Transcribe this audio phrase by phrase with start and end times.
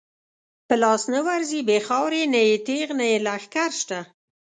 [0.67, 3.99] په لاس نه ورځی بی خاورو، نه یی تیغ نه یی لښکر شته